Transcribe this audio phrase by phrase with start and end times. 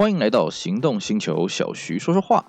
[0.00, 2.46] 欢迎来到行动星球，小徐说说话。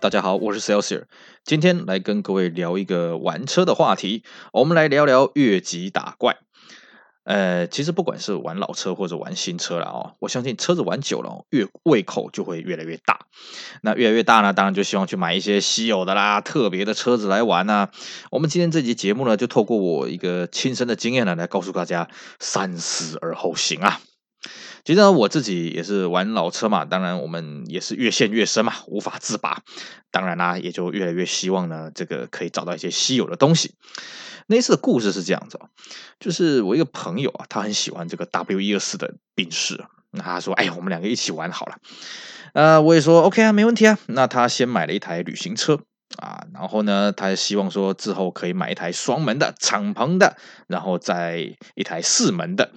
[0.00, 1.04] 大家好，我是 Celsius，
[1.44, 6.38] 今天来跟各位聊一个玩车的话题，我们来聊聊越级打怪。
[7.24, 13.26] 呃，其实不管是玩老车或者玩新车了哦，我相信车子玩久了，越胃口就会越来越大。
[13.80, 17.88] 那越来越大呢，当然就希望去买一些稀有的啦、特别的车子来玩呐。
[18.30, 24.00] 我们今天这集节目呢，就透过我一个亲身的经验呢，来告诉大家三思而后行啊。
[24.84, 29.62] 其实呢，我自己也是玩老车嘛，当然我们也是越陷越深嘛，无法自拔。
[30.10, 33.74] 当然啦，也就越来越希望呢，这个可以找到一些稀有的东西。
[34.46, 35.58] 那次的故事是这样子，
[36.20, 41.76] 就是我一个朋友啊，他很喜欢这个 W 一二四的宾士，那他说：“哎呀，我们两个一起玩好了。”
[42.52, 43.98] 呃，我也说 OK 啊，没问题啊。
[44.06, 45.80] 那他先买了一台旅行车
[46.18, 50.36] 啊，然后呢，他希望说之后可以买一台双门的敞篷的，
[50.68, 52.70] 然后再一台四门的。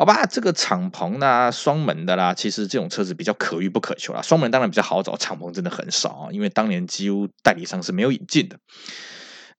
[0.00, 4.22] 好吧，这个敞篷啦、双门的啦，其实这种车子比较可遇不可求啦。
[4.22, 8.58] 双门当然比较好找，敞篷真的很少啊，因为当年几乎代理商是没有引进的。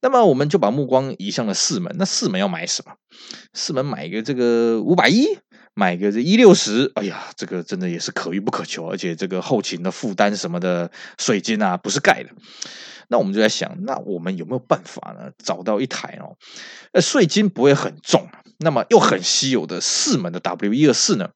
[0.01, 1.95] 那么我们就把目光移向了四门。
[1.99, 2.93] 那四门要买什么？
[3.53, 5.27] 四门买一个这个五百一，
[5.75, 6.91] 买个这一六十。
[6.95, 10.89] 哎呀，这个真的也是可遇不可求，而且这个后勤的负担什么的
[11.19, 12.29] 税金啊，不是盖的。
[13.11, 15.29] 那我们就在想，那我们有没有办法呢？
[15.43, 16.37] 找到一台哦，
[16.93, 21.31] 呃，税金不会很重，那么又很稀有的四门的 W 一二四呢？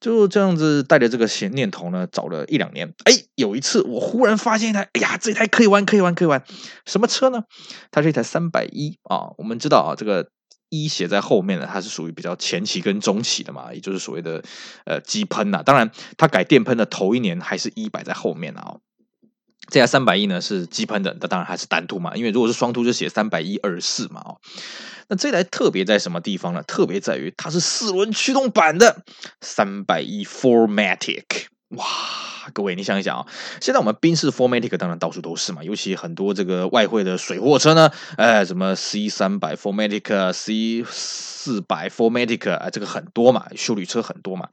[0.00, 2.94] 就这样子带着这个闲念头呢，找了一两年。
[3.04, 6.42] 哎，有一次我忽然发现一台，哎呀，这台可以玩，可以玩，可以玩。
[6.86, 7.44] 什么车呢？
[7.90, 9.34] 它是一台三百一啊。
[9.36, 10.30] 我们知道啊，这个
[10.70, 14.42] 一写在后面呢，它是属于比较前期跟中期的嘛，也就是所谓的
[14.86, 15.62] 呃机喷呐。
[15.62, 18.78] 当然，它改电喷的头一年还是一摆在后面啊。
[19.70, 24.36] 这台三百亿呢是机喷的，那当然还是单凸嘛，因为如果是双凸就写三百一二四嘛哦。
[25.08, 26.62] 那这台特别在什么地方呢？
[26.62, 29.02] 特别在于它是四轮驱动版的
[29.40, 31.84] 三百一 4MATIC，哇！
[32.52, 33.26] 各位你想一想啊，
[33.60, 44.48] 现在我们宾士 4MATIC 当然到处都是嘛，尤其很多这个外汇的水货车呢，哎，什么 C 三百 4MATIC、C 四百 4MATIC 啊，这个很多嘛，修理车很多嘛。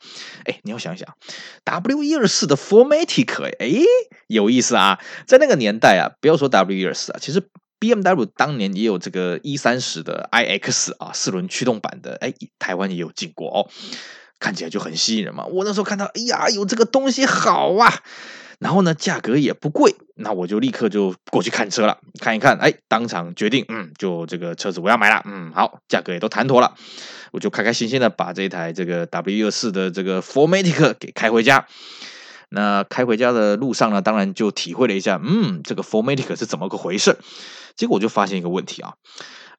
[0.45, 1.15] 哎，你要想一想
[1.63, 3.83] ，W 一二四的 4MATIC，哎，
[4.27, 7.41] 有意思啊，在那个年代啊，不要说 W 一二四啊，其实
[7.79, 13.69] BMW 当年也有这个 E 三十的 iX 啊，四轮驱动版的，哎，台湾也有进过哦。
[14.39, 15.45] 看起来就很吸引人嘛！
[15.45, 18.01] 我那时候看到，哎呀，有这个东西好啊，
[18.59, 26.75] 然后呢，价格也不贵，那我就立刻就过去看车了，看一看，哎，当场决定，嗯，就这个车子我要买了，嗯，好，价格也都谈妥了，
[27.31, 31.67] 我就开开心心的把这台这个 W124 的这个 Formatic 给开回家。
[32.49, 37.17] 那开回家的路上呢，当然就体会了一下，嗯，这个 Formatic 是怎么个回事？
[37.75, 38.93] 结果我就发现一个问题啊。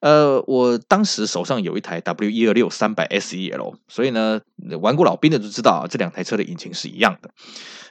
[0.01, 4.41] 呃，我当时手上有一台 W 一二六三百 SEL，所以呢，
[4.81, 7.31] 玩过老兵的都知道啊，这两台车的引擎是一样的。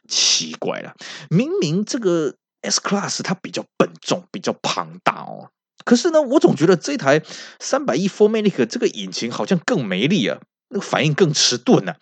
[0.07, 0.95] 奇怪了，
[1.29, 5.49] 明明这个 S Class 它比较笨重，比较庞大哦，
[5.83, 7.21] 可是呢，我总觉得这台
[7.59, 10.39] 三百一 4MATIC 这个引擎好像更没力啊，
[10.69, 11.95] 那个反应更迟钝呢。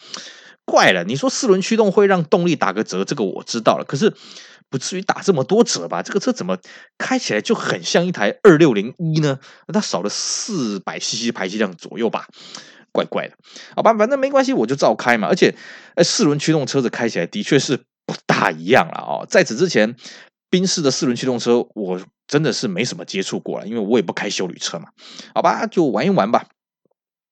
[0.65, 4.13] 怪了，你说四轮驱动会让动力打个折，这个我知道了，可是。
[4.69, 6.01] 不至于打这么多折吧？
[6.01, 6.57] 这个车怎么
[6.97, 9.39] 开起来就很像一台二六零一呢？
[9.73, 12.27] 它少了四百 cc 排气量左右吧，
[12.91, 13.35] 怪怪的。
[13.75, 15.27] 好吧，反正没关系，我就照开嘛。
[15.27, 15.55] 而且，
[15.95, 19.25] 呃，四轮驱动车子开起来的确是不大一样了哦。
[19.29, 19.95] 在此之前，
[20.49, 24.89] 宾士的四轮驱动车我真的是没什么接触过了，因为我也不开修旅车嘛。
[25.33, 26.45] 好吧，就玩一玩吧。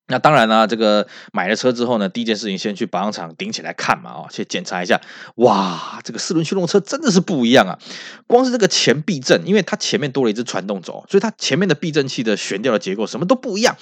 [0.08, 5.00] 那当然啦，这个买了车之后呢，第一件事情先去保养厂顶起来看嘛，哦，去检查一下。
[5.36, 7.80] 哇，这个四轮驱动车真的是不一样啊！
[8.28, 13.78] 光是这个前避震，因为它前面多了一支传动轴，所以它前面的避震器的悬吊的结构什么都不一样。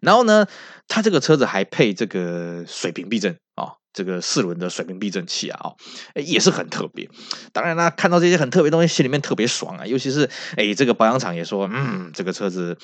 [0.00, 0.46] 然后呢，
[0.86, 3.74] 它这个车子还配这个水平避震啊。
[3.96, 5.76] 这个四轮的水平避震器啊，哦，
[6.14, 7.08] 也是很特别。
[7.50, 9.86] 当然啦，看到这些很特别东西，心里面特别爽啊。
[9.86, 12.76] 尤其是哎，这个保养厂也说，嗯，这个车子，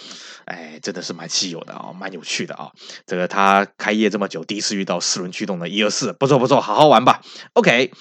[0.46, 2.72] 哎，真的是蛮稀有的啊，蛮有趣的啊，
[3.04, 7.20] 这个他开业这么久，第一次遇到四轮驱动的一二四，不错不错，好好玩吧。
[7.52, 7.92] OK，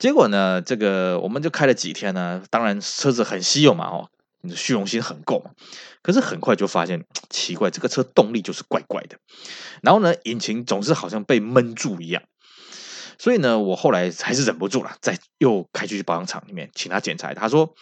[0.00, 2.42] 结果呢，这个我们就开了几天呢。
[2.50, 4.08] 当然，车子很稀有嘛，哦。
[4.46, 5.42] 你的虚荣心很够？
[6.02, 9.16] 可是很快就发现奇怪，这个车动力就是怪怪的，
[9.80, 12.22] 然后呢，引擎总是好像被闷住一样。
[13.18, 17.32] 所以呢，我后来还是忍不住了，再又开去保养厂里面请他检查。
[17.34, 17.74] 他说，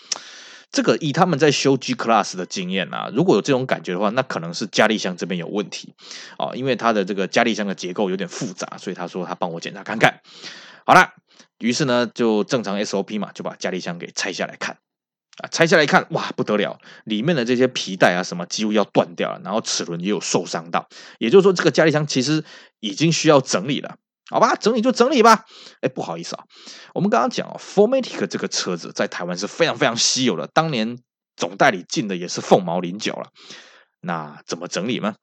[0.70, 5.94] 这个以他们在修 G Class 的经验啊，如果有这种感觉的话，那可能是加力箱这边有问题
[6.38, 10.20] 哦，因为它的这个加力箱的结构有点复杂，所以他说他帮我检查看看。
[10.86, 11.12] 好了，
[11.58, 14.78] 于是呢，就正常 SOP 嘛，就把加力箱给拆下来看。
[15.38, 20.86] 啊，拆下来看，哇，不得了，里面的这些皮带啊什么几乎要断掉了，然后齿轮也有受伤到，
[21.18, 22.44] 也就是说这个加力箱其实
[22.80, 23.96] 已经需要整理了。
[24.30, 25.44] 好吧，整理就整理吧。
[25.80, 26.44] 哎，不好意思啊，
[26.94, 30.98] 我们刚刚讲啊，Formatic 这个车子在台湾是非常非常稀有的，当年
[31.36, 33.30] 总代理进的也是凤毛麟角了。
[34.00, 35.14] 那怎么整理呢？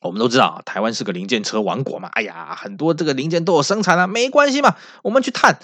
[0.00, 2.08] 我们都知道啊，台湾是个零件车王国嘛。
[2.12, 5.58] 哎呀，很多这个零件都有生产啊，没关系嘛，我们去探。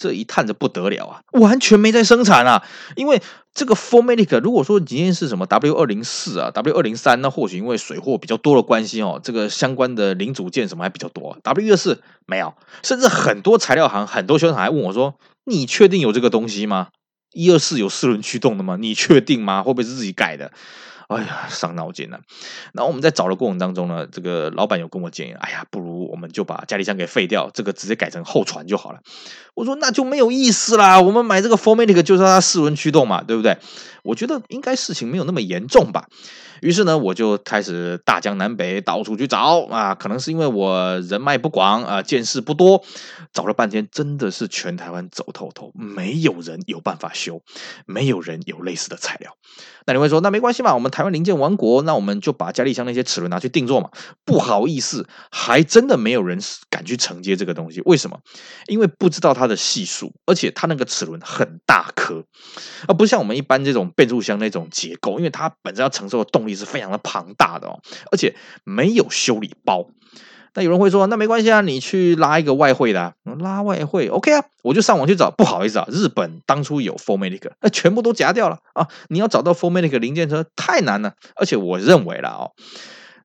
[0.00, 2.64] 这一探着不得了啊，完全没在生产啊。
[2.96, 3.20] 因为
[3.52, 11.36] 这个 4MATIC，如果说今天是什么 W 二零四啊，W 二零三，那或许因为水货比较多的关系哦，这个相关的零组件什么还比较多。
[11.42, 16.88] W 二四没有，甚至很多材料行、很多修厂还问我说：“你确定有这个东西吗？
[17.32, 18.76] 一二四有四轮驱动的吗？
[18.80, 19.62] 你确定吗？
[19.62, 20.50] 会不会是自己改的？”
[21.10, 22.20] 哎呀，伤脑筋了。
[22.72, 29.00] 然后我们在找的过程当中呢，这个老板有跟我建议，哎呀，不如我们就把加力箱给废掉，这个直接改成后传就好了。
[29.54, 33.58] 我说那就没有意思啦，我们买这个 formatic 就是它四轮驱动嘛，对不对？
[34.02, 36.06] 我觉得应该事情没有那么严重吧。
[36.62, 42.84] 于是呢，我就开始大江南北到处去找啊，可能是因为我人脉不广啊，见识不多，
[43.32, 47.42] 找了半天，真的是全台湾走透透，没有人有办法修，
[47.84, 49.34] 没有人有类似的材料。
[49.90, 53.90] 那你会说，那没关系嘛，我们台湾零件王国，那我们就把加力箱那些齿轮拿去定做嘛。
[54.24, 56.38] 不好意思，还真的没有人
[56.68, 57.82] 敢去承接这个东西。
[57.84, 58.20] 为什么？
[58.68, 62.22] 因为不知道它的系数，而且它那个齿轮很大颗，
[62.86, 66.54] 而不像我们一般这种变速箱那种结构，因为它本身要承受的动力。
[66.60, 67.80] 是非常的庞大的哦，
[68.12, 69.86] 而且没有修理包。
[70.54, 75.30] 那有人会说，那没关系啊，你去拉一个外汇的，拉外汇，OK 啊，我就上网去找。
[75.30, 78.88] 不好意思啊，日本当初有 Formatic，那全部都夹掉了啊！
[79.08, 82.50] 你要找到 Formatic 零件车太难了，而且我认为啦哦，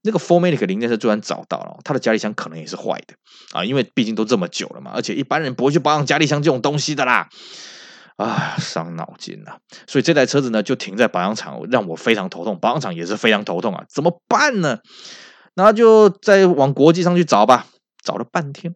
[0.04, 3.16] 那个 Formatic 零件车就算找到了，它的加力箱可能也是坏的
[3.54, 7.28] 啊，因为毕竟都这么久了嘛，而且一般人不会去保养加力箱这种东西的啦。
[8.18, 9.58] 啊，伤脑筋呐！
[9.88, 12.58] 所以这台车子呢，就停在保养厂，让我非常头痛。
[12.62, 14.80] 保养厂也是非常头痛啊，怎么办呢？
[15.56, 17.66] 那就再往国际上去找吧。
[18.04, 18.76] 找了半天，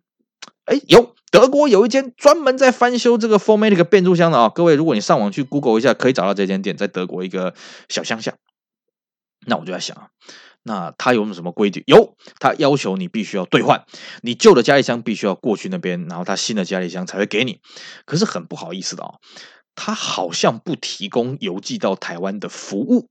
[0.66, 7.54] 哎，有德国有一间专门在翻修这个 4MATIC 变速箱的啊、各位，如果你上网去 Google 一下，可以找到这间店，在德国一个
[7.90, 8.34] 小乡下。
[9.46, 10.08] 那我就在想啊。
[10.64, 11.84] 那他有没有什么规矩？
[11.86, 13.86] 有，他要求你必须要兑换，
[14.24, 17.60] 你旧的加力箱必须要过去那边，然后他新的加力箱才会给你。
[18.06, 19.20] 可是很不好意思的哦，
[19.76, 23.10] 他好像不提供邮寄到台湾的服务。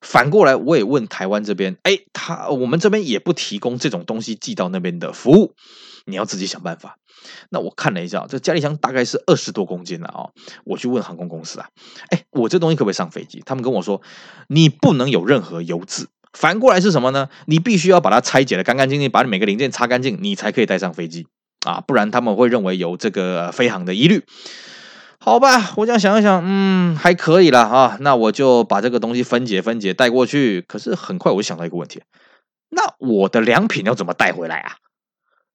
[0.00, 5.54] 反过来，我也问台湾这边，哎，他我们这边也不提供这种东西寄到那边的服务，
[6.06, 6.98] 你要自己想办法。
[7.50, 10.30] 那我看了一下，这加力箱大概是二十多公斤了啊，
[10.64, 11.68] 我去问航空公司啊，
[12.10, 13.42] 哎，我这东西可不可以上飞机？
[13.44, 14.00] 他们跟我说，
[14.48, 16.08] 你不能有任何油渍。
[16.32, 17.28] 反过来是什么呢？
[17.46, 21.26] 你必须要把它拆解的干干净净，把你每个零件擦干净，你才可以带上飞机
[21.66, 21.80] 啊！
[21.80, 24.22] 不然他们会认为有这个飞航的疑虑。
[25.20, 27.96] 好吧，我这样想一想，嗯，还可以了啊。
[28.00, 30.62] 那我就把这个东西分解分解带过去。
[30.62, 32.02] 可是很快我就想到一个问题：
[32.70, 34.76] 那我的良品要怎么带回来啊？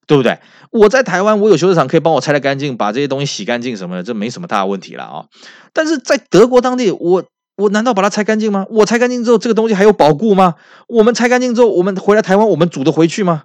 [0.05, 0.39] 对不对？
[0.71, 5.25] 我在台湾，我有修车厂可以帮我拆得干净，把这些东西洗干净什么的，这没什么大问题了啊。
[5.73, 7.23] 但是在德国当地，我。
[7.55, 8.65] 我难道把它拆干净吗？
[8.67, 10.55] 我拆干净之后，这个东西还有保固吗？
[10.87, 13.43] 我们拆干净之后，我们回来台湾，我们组得回去吗？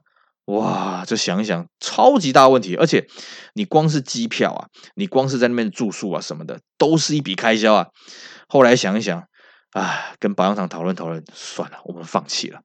[0.49, 2.75] 哇，这想一想，超级大问题。
[2.75, 3.07] 而且，
[3.53, 7.89] 你光是机票啊，你光是在那边住宿啊什么的，都是一笔开销啊。
[8.49, 9.25] 后来想一想，
[9.73, 12.61] 啊，跟保养厂讨论讨论，算了，我们放弃了。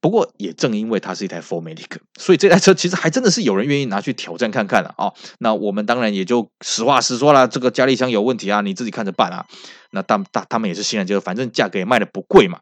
[0.00, 9.44] 不过也正因为它是一台 Formatic，所以这台车其实还真的是有人愿意拿去挑战看看了啊、那我们当然也就实话实说了，这个加力箱有问题啊，你自己看着办啊。
[9.90, 12.60] 那大大他们也是欣然接受，反正价格也卖的不贵嘛。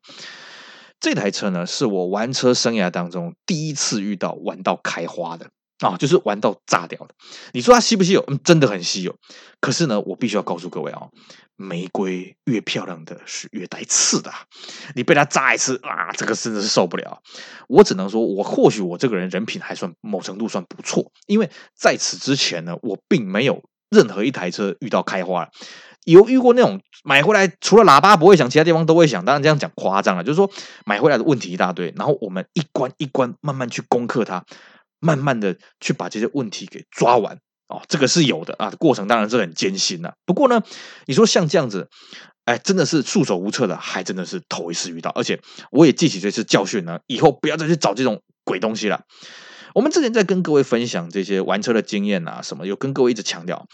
[1.01, 5.49] 这台车呢，是我玩车生涯当中第一次遇到玩到开花的。
[5.81, 7.15] 啊、就是玩到炸掉的。
[7.53, 8.25] 你说它稀不稀有？
[8.27, 9.15] 嗯，真的很稀有。
[9.61, 11.03] 可是呢，我必须要告诉各位啊、
[11.55, 14.29] 玫瑰越漂亮的是越带刺的。
[14.97, 17.23] 你被它炸一次啊，这个真的是受不了。
[17.69, 25.49] 我只能说，我或许我这个人人品还算某程度算不错，因为在此之前呢，我并没有任何一台车遇到开花。
[26.13, 29.25] 有遇过那种买回来除了喇叭不会响，其他地方都会响。
[29.25, 30.51] 当然这样讲夸张了，就是说
[30.85, 34.45] 买回来的问题一大堆，然后我们一关一关慢慢去攻克它。
[35.01, 37.39] 慢慢的去把这些问题给抓完
[37.69, 40.13] 哦，这个是有的啊，过程当然是很艰辛呐。
[40.27, 40.61] 不过呢，
[41.07, 41.89] 你说像这样子，
[42.47, 45.11] 哎，真的是束手无策的，还真的是头一次遇到。
[45.11, 49.03] 而且我也记起这次教训呢，以后不要再去找这种鬼东西了。
[49.79, 53.65] 我们之前在跟各位分享这些玩车的经验啊，什么有跟各位一直强调，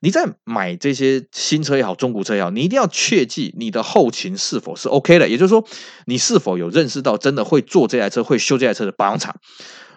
[0.00, 5.62] 你在买这些新车也好，中古车也好，你一定要切记你的后勤是否是 OK 的，也就是说，
[6.06, 9.36] 你是否有认识到真的会做这台车、会修这台车的保养厂。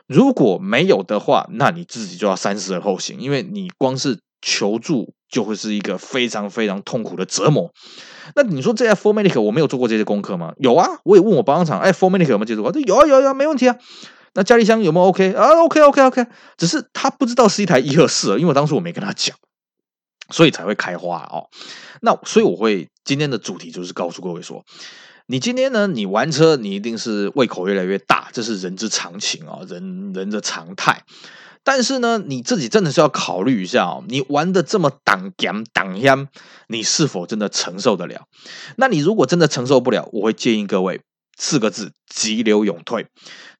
[0.06, 7.72] 如果没有的话，那你自己就要三思而后行，因为你光是求助就会是一个非常非常痛苦的折磨。
[8.36, 10.52] 那你说这台 Formatic 我没有做过这些功课吗？
[10.58, 12.74] 有啊，我也问我保养厂，哎，Formatic 有没有接触过？
[12.82, 13.78] 有啊有啊有啊，没问题啊。
[14.34, 16.26] 那加力箱有没有 OK 啊？OK OK OK，
[16.58, 19.38] 只是他不知道是一台一二四，因为当时我没跟他讲，
[20.32, 21.50] 所以才会开花哦。
[22.02, 24.66] 那所以我会今天的主题就是告诉各位说，
[25.28, 31.04] 你今天呢，你玩车你一定是胃口越来越大，这是人之常情啊，人人的常态。
[31.66, 36.28] 但是呢，你自己真的是要考虑一下哦，你玩的这么挡咸挡香，
[36.68, 38.28] 你是否真的承受得了？
[38.76, 41.00] 那你如果真的承受不了，我会建议各位
[41.38, 43.08] 四个字：急流勇退。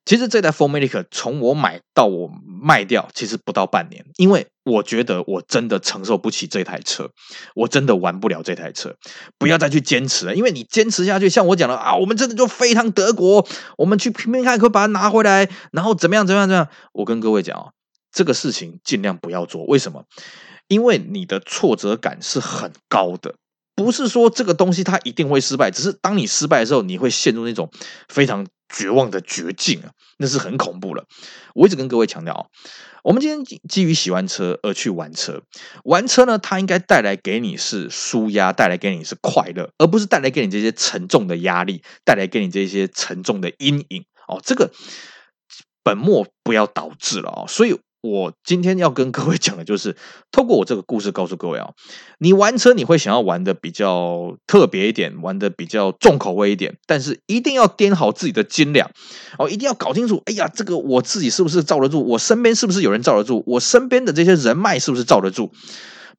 [0.06, 7.10] 其实这台 Formatic 从我买到我卖掉，其实不到半年，因为我觉得我真的承受不起这台车，
[7.56, 8.96] 我真的玩不了这台车。
[9.38, 16.70] 不要再去坚持了，因为你坚持下去，像我讲的啊，我们真的就飞趟德国，我们去拼拼看，可把它拿回来，然后怎么样怎么样怎么样？
[16.94, 17.72] 我跟各位讲哦。
[18.12, 20.04] 这个事情尽量不要做，为什么？
[20.68, 23.34] 因为你的挫折感是很高的，
[23.76, 27.72] 不是说这个东西它一定会失败，只是当你失败的时候，你会陷入那种
[28.08, 31.06] 非常绝望的绝境啊，那是很恐怖了。
[31.56, 32.46] 我一直跟各位强调啊，
[33.04, 35.42] 我们今天基于喜欢车而去玩车，
[35.84, 44.40] 玩车呢，它应该带来给你是舒压，带来给你是快乐，而不是带来给你这些沉重的压力，带来给你这些沉重的阴影哦。
[44.44, 44.72] 这个
[45.84, 47.80] 本末不要导致了哦，所以。
[48.04, 49.96] 我今天要跟各位 讲的就是，
[50.30, 51.70] 透过我这个故事告诉各位啊，
[52.20, 58.92] 你玩车你会想要玩的比较特别一点，玩的比较重口味一点，但是一定要掂好自己的斤两
[59.40, 62.02] 哦，一定要搞清楚，哎呀，这个我自己是不是罩得住？
[62.02, 63.42] 我身边是不是有人罩得住？
[63.48, 65.54] 我身边的这些人脉是不是罩得住？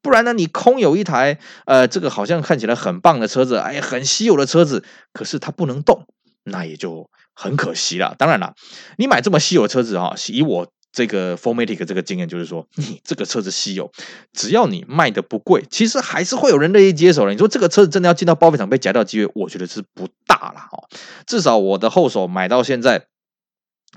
[0.01, 6.07] 不然呢，你空有一台呃，这个好像看起来很棒的车子，哎呀，很稀有的车子，可是它不能动，
[6.45, 8.15] 那也就很可惜了。
[8.17, 8.55] 当然了，
[8.97, 10.67] 你买这么稀有的车子啊，以我。
[10.95, 13.91] 这个 formatic 这个经验就是说，你这个车子稀有，
[14.31, 17.31] 只要你卖的不贵，其实还是会有人乐意接手的。
[17.33, 20.87] 你说这个车子真的要进到报废厂被夹掉机会，我觉得是不大了哦。
[21.27, 23.07] 至少我的后手买到现在。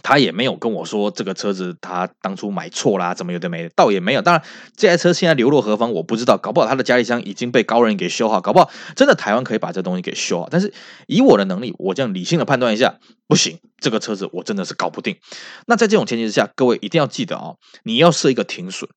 [0.02, 4.22] 他也没有跟我说这个车子他当初买错啦，怎么有的没的，倒也没有。
[4.22, 4.42] 当然，
[4.76, 10.48] 这台车现在流落何方我不知道，搞不好他的加力箱已经被高人给修好，搞不好真的台湾可以把这东西给修好。
[10.50, 10.72] 但是
[11.06, 15.16] 以我的能力，我这样理性的判断一下，不行，这个车子我真的是搞不定。
[15.66, 18.88] 那在这种前提之下，各位一定要记得哦，你要设一个停损，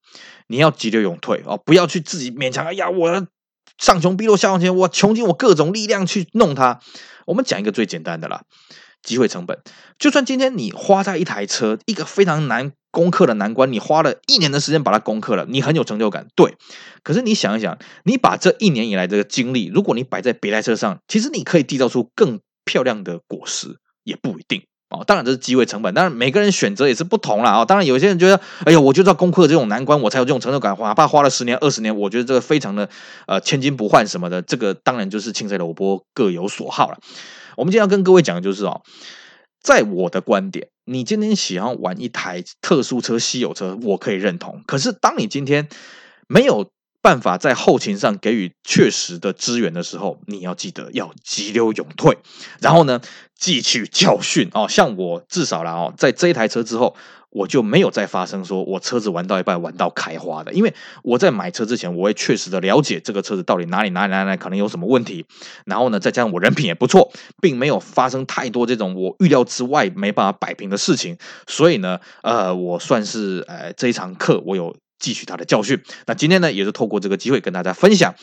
[0.48, 2.66] 你要急流勇退哦，不要去自己勉强。
[2.66, 3.28] 哎呀，我
[3.78, 6.80] 上穷碧落下黄泉，我穷尽我各种力量去弄它。
[7.26, 8.44] 我们讲一个最简单的啦。
[9.04, 9.60] 机会成本，
[9.98, 16.56] 就算今天你花在一台车，一个非常难攻克的难关，你花了一年的时间把它攻克了，你很有成就感，对。
[17.04, 25.04] 可是你想一想，你把这一年以来的经历，如果你摆在别台车上，其实你可以缔造出更漂亮的果实，也不一定哦。
[25.06, 27.58] 当然这是机会成本，当然每个人选择也是不同啦。
[27.58, 27.66] 哦。
[27.66, 32.88] 当然有些人觉得，哎呀，我就知道攻克这种难关，我才有这种成就感，哪怕花了十年、二十年，我觉得这个非常的
[33.26, 36.98] 呃千金不换什么的，这个当然就是青菜萝卜各有所好了。
[37.62, 38.82] 我们今天要跟各位讲的就是哦，
[39.62, 44.64] 在我的观点，你今天喜欢玩一台特殊车、稀有车，我可以认同。
[44.66, 45.70] 可是，当你今天
[46.28, 46.72] 没有
[47.04, 52.18] 办法在后勤上给予确实的支援的时候，你要记得要急流勇退，
[52.62, 53.00] 然后呢，
[53.40, 54.68] 汲取教训哦。
[54.68, 56.96] 像我至少啦哦，在这一台车之后。
[57.32, 65.26] 我就没有再发生说我车子玩到一半玩到开花的，因为我在买车之前，我会确实的了解这个车子到底哪里哪里哪里，可能有什么问题，
[65.66, 67.12] 然后呢，再加上我人品也不错，
[67.42, 75.82] 并没有发生太多这种我预料之外没办法摆平的事情，所以呢，呃，我算是呃这一堂课我有汲取他的教训。
[76.06, 78.14] 那今天呢，也是透过这个机会跟大家分享，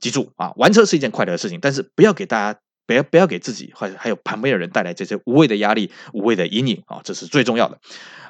[0.00, 2.58] 记住啊，玩车是一件快乐的事情，但是不要给大家。
[2.86, 7.78] 不要不要给自己或还有旁边的人带来这些无谓的压力、无谓的阴影啊，这是最重要的。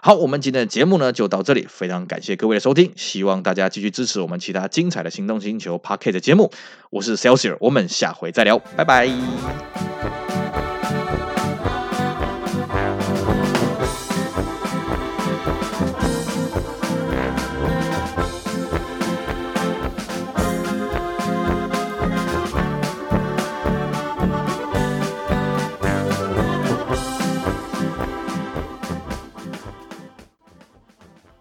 [0.02, 6.52] 好，我们今天的节目呢就到这里，非常感谢各位的收听，希望大家继续支持我们其他精彩的行动星球 Pocket 节目。
[6.90, 10.25] 我是 Celsius，我们下回再聊，拜拜。